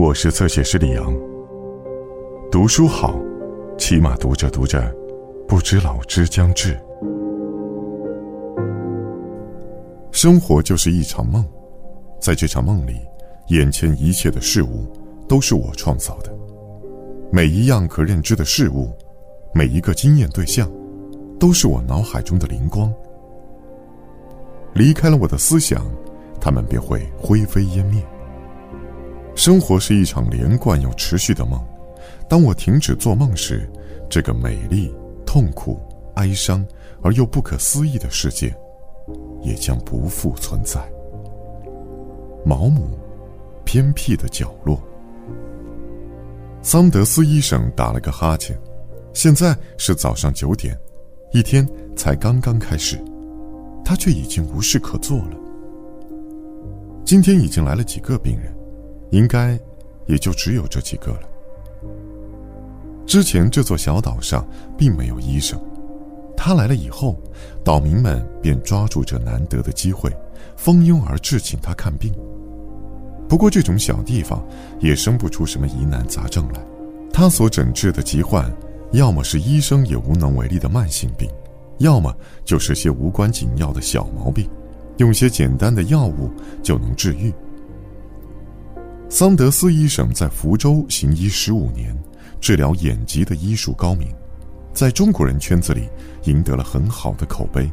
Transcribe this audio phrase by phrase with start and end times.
[0.00, 1.14] 我是侧写师李阳。
[2.50, 3.20] 读书好，
[3.76, 4.90] 起码读着读着，
[5.46, 6.74] 不知老之将至。
[10.10, 11.44] 生活就是一场梦，
[12.18, 12.94] 在这场梦里，
[13.48, 14.90] 眼前一切的事物
[15.28, 16.34] 都是我创造的。
[17.30, 18.88] 每一样可认知的事物，
[19.52, 20.66] 每一个经验对象，
[21.38, 22.90] 都是我脑海中的灵光。
[24.72, 25.84] 离开了我的思想，
[26.40, 28.02] 他们便会灰飞烟灭。
[29.34, 31.60] 生活是一场连贯又持续的梦。
[32.28, 33.68] 当我停止做梦时，
[34.08, 34.94] 这个美丽、
[35.26, 35.80] 痛苦、
[36.14, 36.64] 哀伤
[37.02, 38.54] 而又不可思议的世界，
[39.42, 40.80] 也将不复存在。
[42.44, 42.98] 毛姆，
[43.64, 44.80] 偏僻的角落。
[46.62, 48.58] 桑德斯医生打了个哈欠，
[49.12, 50.78] 现在是早上九点，
[51.32, 51.66] 一天
[51.96, 53.02] 才刚刚开始，
[53.84, 55.36] 他却已经无事可做了。
[57.04, 58.54] 今天已经来了几个病人，
[59.10, 59.58] 应该
[60.06, 61.20] 也就只有这几个了。
[63.06, 64.46] 之前这座小岛上
[64.78, 65.60] 并没有医生，
[66.36, 67.20] 他来了以后，
[67.64, 70.10] 岛民们便抓住这难得的机会，
[70.56, 72.12] 蜂拥而至请他看病。
[73.28, 74.44] 不过这种小地方
[74.80, 76.60] 也生不出什么疑难杂症来，
[77.12, 78.52] 他所诊治的疾患，
[78.92, 81.28] 要么是医生也无能为力的慢性病，
[81.78, 84.48] 要么就是些无关紧要的小毛病，
[84.98, 86.30] 用些简单的药物
[86.62, 87.32] 就能治愈。
[89.12, 91.94] 桑德斯医生在福州行医十五年。
[92.40, 94.08] 治疗眼疾的医术高明，
[94.72, 95.90] 在中国人圈子里
[96.22, 97.70] 赢得了很好的口碑。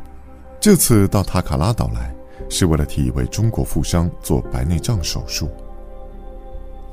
[0.60, 2.14] 这次到塔卡拉岛来，
[2.50, 5.50] 是为了替一位中国富商做白内障手术。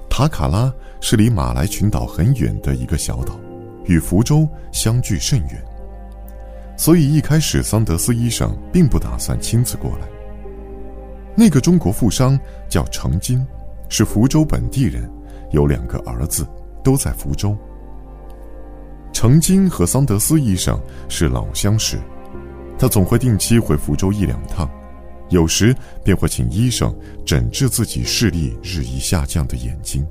[0.08, 3.34] 塔卡拉是离马来群岛很远的一个小岛，
[3.86, 5.60] 与福州相距甚远，
[6.76, 10.06] 所以一开始桑德斯医生并不打算亲自过来。
[11.34, 13.44] 那个中国富商叫程金，
[13.96, 15.08] 是福州本地人，
[15.52, 16.44] 有两个儿子。
[16.82, 17.56] 都在福州。
[19.12, 20.78] 程金和桑德斯医生
[21.08, 21.98] 是老相识，
[22.76, 24.68] 他总会定期回福州一两趟，
[25.30, 26.94] 有时便会请医生
[27.24, 30.06] 诊治自己视力日益下降的眼睛。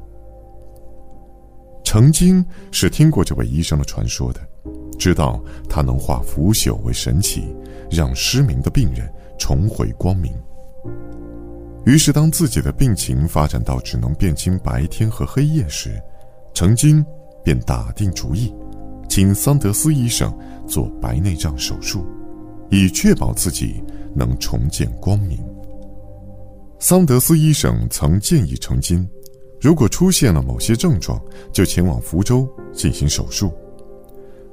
[1.83, 4.39] 程金是听过这位医生的传说的，
[4.97, 5.39] 知道
[5.69, 7.55] 他能化腐朽为神奇，
[7.91, 9.07] 让失明的病人
[9.37, 10.33] 重回光明。
[11.85, 16.01] 于是，当自己的病情发展到只能辨清白天和黑夜时，
[16.53, 17.05] 程金
[17.43, 18.53] 便打定主意，
[19.09, 20.33] 请桑德斯医生
[20.65, 22.05] 做白内障手术，
[22.69, 23.83] 以确保自己
[24.15, 25.37] 能重见光明。
[26.79, 29.05] 桑德斯医生曾建议程金，
[29.59, 33.53] 如果出现了某些症状，就前往福州进行手术。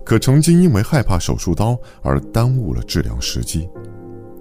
[0.04, 3.68] 可程金因为害怕手术刀而耽误了治疗时机。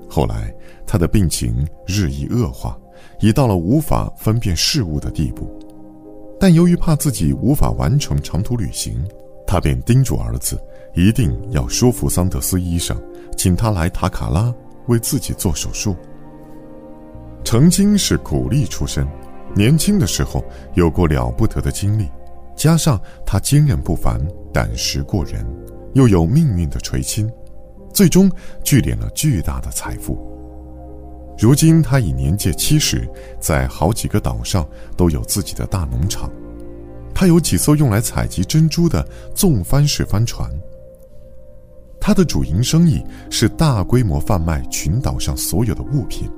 [0.09, 0.53] 后来
[0.86, 2.78] 他的病情日益恶化，
[3.20, 5.47] 已到了无法分辨事物的地步。
[6.40, 8.98] 但由于怕自己无法完成长途旅行，
[9.46, 10.59] 他便叮嘱儿子
[10.96, 13.00] 一定要说服桑德斯医生，
[13.38, 14.53] 请他来塔卡拉
[14.88, 15.96] 为自己做手术。
[17.44, 19.08] 曾经是苦力出身，
[19.56, 20.44] 年轻的时候
[20.75, 22.09] 有过了不得的经历，
[22.56, 24.19] 加上他坚韧不凡、
[24.53, 25.46] 胆识过人，
[25.94, 27.30] 又有命运的垂青，
[27.94, 28.32] 最终
[28.64, 30.18] 聚敛了巨大的财富。
[31.38, 34.68] 如今他已年届七十，在好几个岛上
[34.98, 36.30] 都有自己的大农场。
[37.14, 40.50] 他有几艘用来采集珍珠的纵帆式帆船。
[42.00, 46.30] 他的主营生意是大规模贩卖群岛上所有的物品。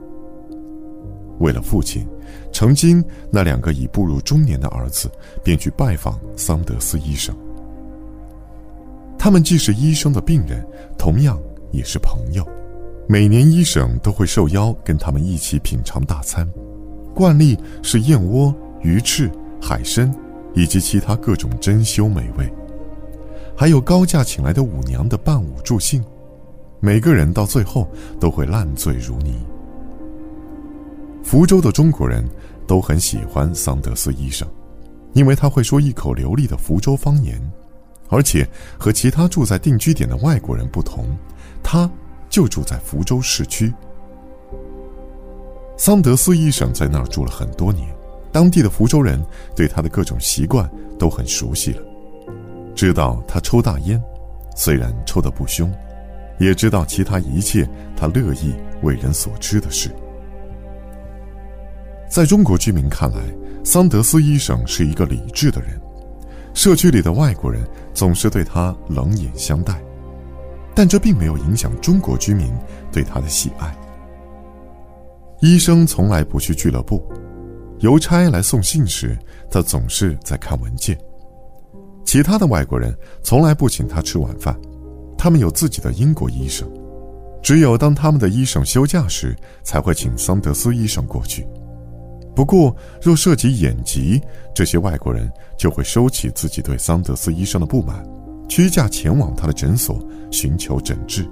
[1.40, 2.08] 为了父亲，
[2.52, 5.12] 曾经那两个已步入中年的儿子
[5.44, 7.36] 便去拜访桑德斯医生。
[9.24, 10.66] 他们既是医生的病人，
[10.98, 11.40] 同样
[11.72, 12.44] 也是朋友。
[13.08, 16.50] 每年医生都会受邀跟他们一起品尝大餐，
[17.14, 19.30] 惯例是燕窝、鱼翅、
[19.62, 20.12] 海参，
[20.56, 22.52] 以及其他各种珍馐美味，
[23.56, 26.04] 还有高价请来的舞娘的伴舞助兴，
[26.80, 27.88] 每个人到最后
[28.20, 29.40] 都会烂醉如泥。
[31.24, 32.28] 福州的中国人
[32.66, 34.48] 都很喜欢桑德斯医生，
[35.14, 37.40] 因为他会说一口流利的福州方言，
[38.12, 38.48] 而且
[38.78, 41.08] 和其他住在定居点的外国人不同，
[41.64, 41.90] 他。
[42.32, 43.74] 就住在福州市区。
[45.78, 47.94] 桑德斯医生在那儿住了很多年，
[48.32, 49.22] 当地的福州人
[49.54, 51.82] 对他的各种习惯都很熟悉了，
[52.74, 54.02] 知道他抽大烟，
[54.56, 55.70] 虽然抽得不凶，
[56.40, 59.94] 也知道其他一切他乐意为人所知的事。
[62.10, 63.18] 在中国居民看来，
[63.62, 65.81] 桑德斯医生是一个理智的人，
[66.54, 67.62] 社区里的外国人
[67.94, 69.82] 总是对他冷眼相待。
[70.74, 72.50] 但这并没有影响中国居民
[72.92, 73.76] 对他的喜爱。
[75.42, 77.04] 医生从来不去俱乐部，
[77.80, 79.18] 邮差来送信时，
[79.50, 80.98] 他总是在看文件。
[82.06, 84.58] 其他的外国人从来不请他吃晚饭，
[85.18, 86.66] 他们有自己的英国医生，
[87.42, 91.46] 只有当他们的医生休假时，才会请桑德斯医生过去。
[92.34, 94.22] 不过，若涉及眼疾，
[94.54, 98.06] 这些外国人就会收起自己对桑德斯医生的不满，
[98.48, 100.00] 屈驾前往他的诊所
[100.32, 101.28] 寻求诊治。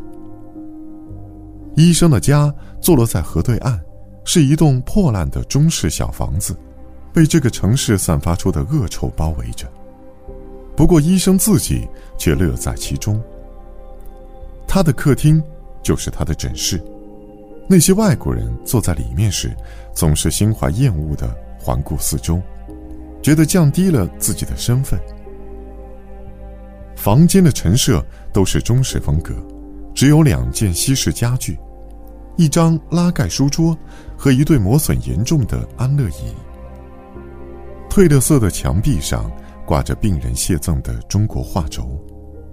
[1.76, 3.80] 医生的家坐落在河对岸，
[4.26, 6.54] 是一栋破烂的中式小房子，
[7.14, 9.66] 被这个城市散发出的恶臭包围着。
[10.76, 11.88] 不过，医生自己
[12.18, 13.22] 却乐在其中。
[14.68, 15.42] 他的客厅
[15.82, 16.84] 就是他的诊室，
[17.72, 19.56] 那些外国人坐在里面时，
[19.94, 21.30] 总是心怀厌恶的
[21.60, 22.42] 环顾四周，
[23.22, 25.00] 觉得降低了自己的身份。
[26.96, 29.36] 房间的陈设都是中式风格，
[29.94, 31.60] 只有两件西式家具，
[32.38, 33.78] 一张拉盖书桌
[34.18, 36.34] 和一对磨损严重的安乐椅。
[37.88, 39.32] 褪了色的墙壁上。
[39.70, 42.04] 挂着病人谢赠的中国画轴，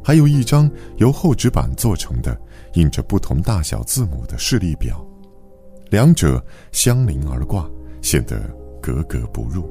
[0.07, 2.41] 还有一张由厚纸板做成的、
[2.75, 5.05] 印着不同大小字母的视力表，
[5.91, 7.69] 两者相邻而挂，
[8.03, 8.41] 显得
[8.81, 9.69] 格格不入。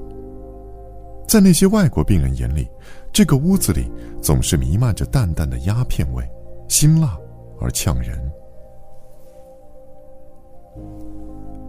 [1.26, 2.68] 在那些外国病人眼里，
[3.14, 3.90] 这个屋子里
[4.22, 6.22] 总是弥漫着淡淡的鸦片味，
[6.68, 7.18] 辛辣
[7.62, 8.20] 而呛人。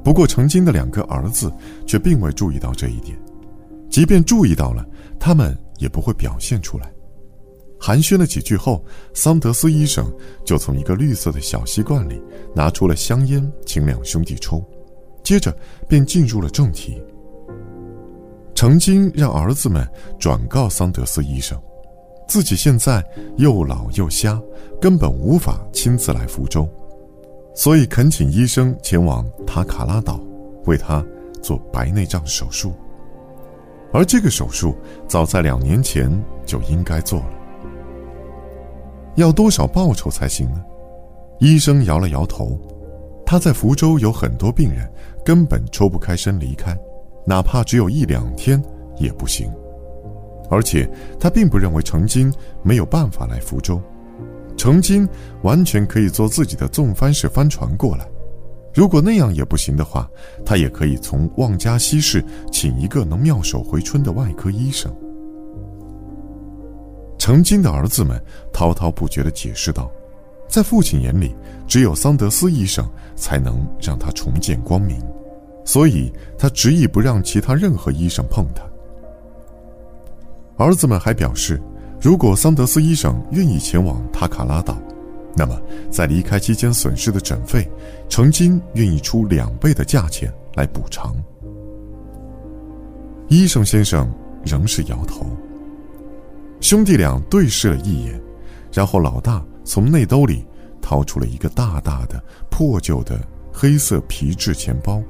[0.02, 1.52] 不过，程金的两个儿子
[1.86, 3.16] 却并未注意到这一点，
[3.88, 4.84] 即便注意到了，
[5.20, 5.56] 他们。
[5.78, 6.90] 也不会表现出来。
[7.86, 8.84] 寒暄了几句后，
[9.14, 10.12] 桑德斯医生
[10.44, 12.20] 就从一个绿色的小吸罐里
[12.52, 14.60] 拿出了香烟，请两兄弟抽，
[15.22, 15.56] 接着
[15.88, 17.00] 便进入了正题。
[18.56, 19.88] 曾经让儿子们
[20.18, 21.56] 转告桑德斯医生，
[22.26, 23.04] 自己现在
[23.36, 24.42] 又老又瞎，
[24.80, 26.68] 根本无法亲自来福州，
[27.54, 30.20] 所以恳请医生前往塔卡拉岛，
[30.64, 31.06] 为他
[31.40, 32.74] 做白内障手术。
[33.92, 36.10] 而这个手术早在两年前
[36.44, 37.45] 就应该做了。
[39.16, 40.64] 要多少报酬才行呢？
[41.38, 42.58] 医生摇了摇头，
[43.26, 44.90] 他在福州有很多病人，
[45.24, 46.76] 根本抽不开身离开，
[47.26, 48.62] 哪怕只有一两天
[48.98, 49.50] 也不行。
[50.48, 52.32] 而且他并不认为程金
[52.62, 53.80] 没有办法来福州，
[54.56, 55.08] 程金
[55.42, 58.06] 完全可以坐自己的纵帆式帆船过来。
[58.72, 60.08] 如果那样也不行的话，
[60.44, 64.94] 他也可以从望家西市请一个能妙手回春的外科医生。
[67.26, 69.90] 成金的儿子们滔滔不绝地解释道
[70.46, 71.34] ：“在父亲眼里，
[71.66, 74.96] 只有桑德斯医生才能让他重见光明，
[75.64, 78.62] 所以他执意不让其他任何医生碰他。”
[80.64, 81.60] 儿子们还表示，
[82.00, 84.78] 如果桑德斯医生愿意前往塔卡拉岛。
[85.34, 87.68] 那么，在离开期间损失的诊费，
[88.08, 91.12] 程金愿意出两倍的价钱来补偿。
[93.26, 94.08] 医生先生
[94.44, 95.26] 仍是摇头。
[96.66, 98.20] 兄弟俩对视了一眼，
[98.72, 100.44] 然后老大从内兜里
[100.82, 102.20] 掏出了一个大大的、
[102.50, 103.20] 破旧的
[103.52, 105.00] 黑色皮质钱包。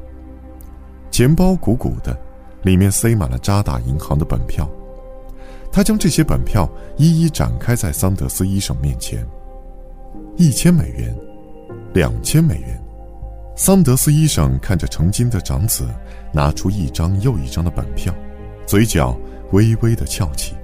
[1.11, 2.15] 钱包鼓鼓的，
[2.63, 4.69] 里面塞满了渣打银行的本票。
[5.73, 9.27] 他将这些本票一一展开在桑德斯医生面前。
[10.37, 11.17] 一千美元，
[11.95, 12.79] 两千美元。
[13.57, 15.89] 桑德斯医生看着成金的长子
[16.35, 18.15] 拿出一张又一张的本票，
[18.67, 19.19] 嘴角
[19.53, 20.55] 微微的翘起，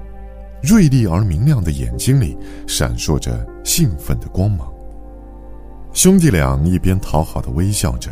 [0.63, 4.73] 锐利而明亮的眼睛里闪烁着兴奋的光芒。
[5.93, 8.11] 兄弟俩一边讨好的微笑着，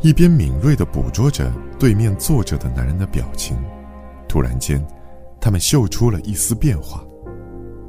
[0.00, 3.56] 一边敏锐的捕捉着对面坐着的男人的表情。
[4.28, 4.84] 突然间，
[5.40, 7.04] 他们嗅出了一丝变化。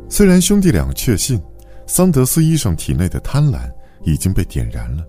[0.09, 1.41] 虽然兄弟俩确信。
[1.87, 3.69] 桑德斯医生体内的贪婪
[4.05, 5.03] 已经被点燃了，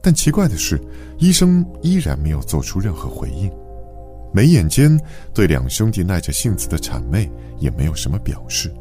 [0.00, 0.80] 但奇怪的是，
[1.18, 3.52] 医生依然没有做出任何回应，
[4.32, 4.98] 眉眼间
[5.32, 8.72] 对两兄弟耐着性子的谄媚也没有什么表示。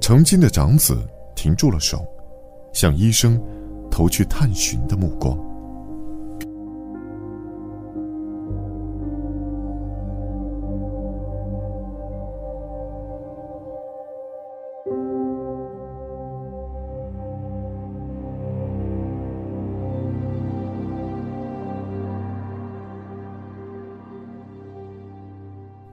[0.00, 2.04] 成金的长子停住了手，
[2.72, 3.40] 向医生
[3.90, 5.38] 投去探寻的目光。